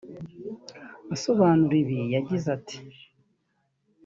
Asobanura 1.13 1.75
ibi 1.83 1.99
yagize 2.13 2.47
ati 2.57 2.77